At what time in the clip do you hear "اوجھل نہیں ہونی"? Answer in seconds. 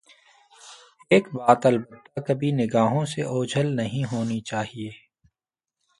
3.23-4.39